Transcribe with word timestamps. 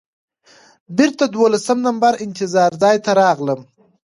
بېرته 0.97 1.23
دولسم 1.37 1.77
نمبر 1.87 2.13
انتظار 2.25 2.71
ځای 2.83 2.97
ته 3.05 3.11
راغلم. 3.21 3.61